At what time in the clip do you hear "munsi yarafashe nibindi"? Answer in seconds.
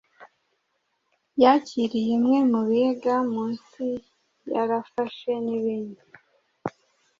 3.31-6.01